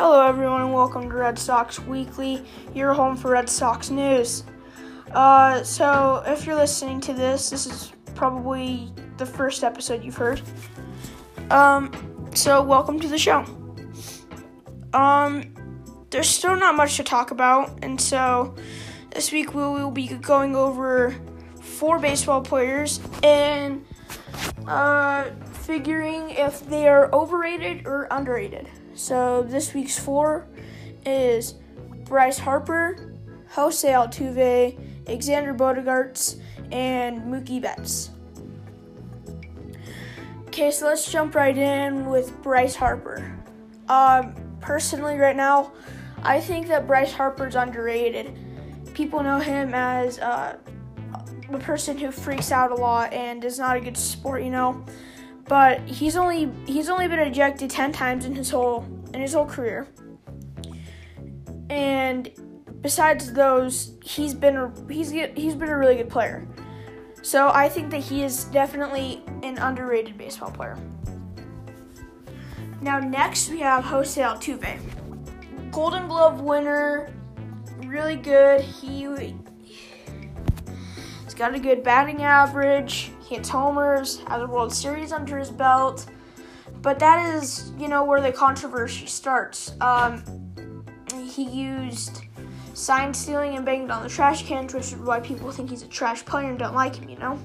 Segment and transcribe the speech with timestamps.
[0.00, 4.44] Hello, everyone, and welcome to Red Sox Weekly, your home for Red Sox news.
[5.10, 10.40] Uh, so, if you're listening to this, this is probably the first episode you've heard.
[11.50, 13.44] Um, so welcome to the show.
[14.92, 15.52] Um,
[16.10, 18.54] there's still not much to talk about, and so
[19.10, 21.16] this week we will be going over
[21.60, 23.84] four baseball players and
[24.68, 25.30] uh,
[25.68, 28.66] figuring if they are overrated or underrated.
[28.94, 30.46] So this week's four
[31.04, 31.56] is
[32.06, 33.12] Bryce Harper,
[33.50, 36.40] Jose Altuve, Xander Bogaerts,
[36.72, 38.08] and Mookie Betts.
[40.46, 43.30] Okay, so let's jump right in with Bryce Harper.
[43.90, 45.72] Um, personally, right now,
[46.22, 48.34] I think that Bryce Harper's underrated.
[48.94, 50.56] People know him as uh,
[51.52, 54.82] a person who freaks out a lot and is not a good sport, you know
[55.48, 59.46] but he's only he's only been ejected 10 times in his whole in his whole
[59.46, 59.88] career.
[61.70, 62.30] And
[62.82, 66.46] besides those, he's been a, he's he's been a really good player.
[67.22, 70.78] So I think that he is definitely an underrated baseball player.
[72.80, 74.78] Now next we have Jose Altuve.
[75.72, 77.12] Golden Glove winner,
[77.84, 78.60] really good.
[78.60, 79.06] He
[81.24, 86.06] he's got a good batting average hits homers, has a World Series under his belt.
[86.80, 89.72] But that is, you know, where the controversy starts.
[89.80, 90.22] Um,
[91.14, 92.22] he used
[92.74, 95.88] sign stealing and banged on the trash cans, which is why people think he's a
[95.88, 97.38] trash player and don't like him, you know?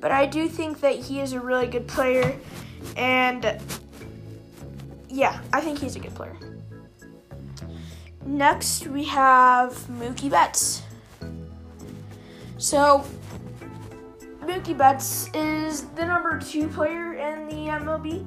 [0.00, 2.36] But I do think that he is a really good player,
[2.96, 3.60] and
[5.08, 6.36] yeah, I think he's a good player.
[8.24, 10.82] Next, we have Mookie Betts.
[12.58, 13.04] So,
[14.42, 18.26] Mookie Betts is the number two player in the MLB.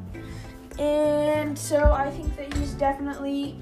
[0.80, 3.60] And so I think that he's definitely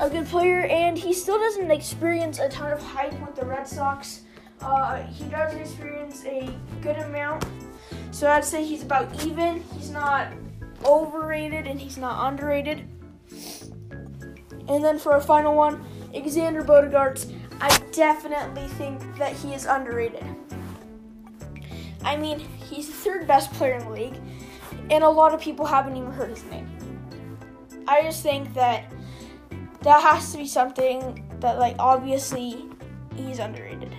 [0.00, 3.68] a good player, and he still doesn't experience a ton of hype with the Red
[3.68, 4.22] Sox.
[4.60, 6.50] Uh, he does experience a
[6.80, 7.44] good amount.
[8.10, 9.62] So I'd say he's about even.
[9.76, 10.28] He's not
[10.84, 12.88] overrated and he's not underrated.
[14.68, 20.24] And then for a final one, Xander Bogaerts, I definitely think that he is underrated.
[22.04, 24.18] I mean, he's the third best player in the league,
[24.90, 26.68] and a lot of people haven't even heard his name.
[27.86, 28.92] I just think that
[29.82, 32.64] that has to be something that, like, obviously
[33.16, 33.92] he's underrated.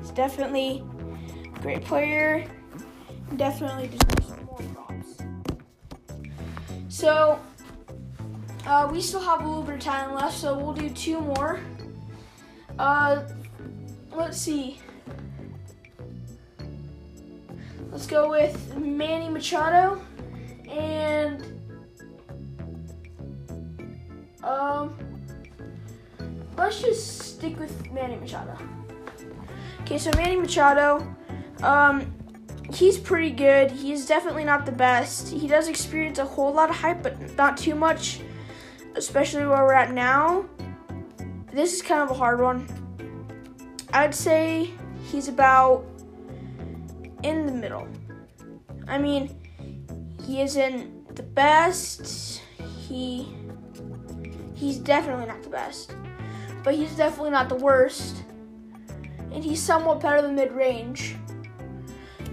[0.00, 0.84] He's definitely
[1.44, 2.44] a great player,
[3.36, 5.18] definitely deserves more props.
[6.88, 7.38] So,
[8.66, 11.60] uh, we still have a little bit of time left, so we'll do two more.
[12.78, 13.22] Uh,
[14.12, 14.78] let's see.
[17.90, 20.00] Let's go with Manny Machado
[20.68, 21.44] and
[24.42, 24.94] um
[26.56, 28.56] let's just stick with Manny Machado.
[29.80, 31.04] Okay, so Manny Machado,
[31.62, 32.14] um,
[32.72, 33.70] he's pretty good.
[33.70, 35.28] He's definitely not the best.
[35.28, 38.20] He does experience a whole lot of hype, but not too much,
[38.94, 40.44] especially where we're at now.
[41.52, 42.68] This is kind of a hard one.
[43.92, 44.70] I'd say
[45.10, 45.84] he's about
[47.22, 47.86] in the middle.
[48.88, 49.36] I mean,
[50.24, 52.42] he isn't the best.
[52.88, 53.34] He
[54.54, 55.94] he's definitely not the best,
[56.62, 58.24] but he's definitely not the worst.
[59.32, 61.14] And he's somewhat better than mid-range.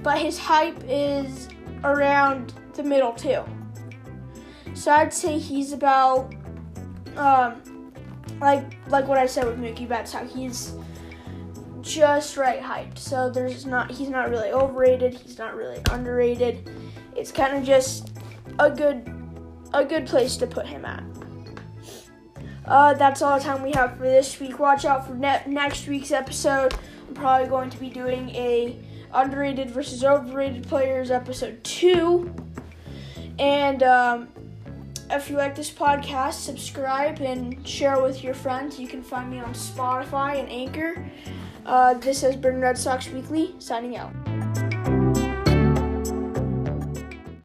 [0.02, 1.48] But his hype is
[1.84, 3.44] around the middle too.
[4.74, 6.34] So I'd say he's about
[7.16, 7.62] um
[8.40, 10.74] like like what I said with Mookie Betts, how he's
[11.94, 12.98] just right hyped.
[12.98, 16.70] So there's not he's not really overrated, he's not really underrated.
[17.16, 18.12] It's kind of just
[18.60, 19.14] a good
[19.74, 21.04] a good place to put him at.
[22.66, 24.60] Uh, that's all the time we have for this week.
[24.60, 26.76] Watch out for ne- next week's episode.
[27.08, 28.78] I'm probably going to be doing a
[29.14, 32.34] underrated versus overrated players episode two.
[33.40, 34.28] And um,
[35.10, 38.80] if you like this podcast, subscribe and share with your friends.
[38.80, 41.10] You can find me on Spotify and Anchor.
[41.66, 44.14] Uh, this has been Red Sox Weekly, signing out.